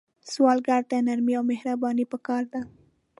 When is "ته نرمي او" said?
0.89-1.43